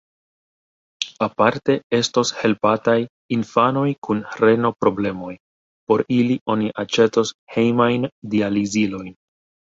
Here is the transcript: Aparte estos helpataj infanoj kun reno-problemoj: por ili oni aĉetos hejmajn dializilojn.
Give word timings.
Aparte 1.25 1.73
estos 1.97 2.29
helpataj 2.37 2.95
infanoj 3.35 3.83
kun 4.07 4.23
reno-problemoj: 4.43 5.29
por 5.91 6.03
ili 6.21 6.39
oni 6.55 6.71
aĉetos 6.85 7.33
hejmajn 7.57 8.09
dializilojn. 8.33 9.13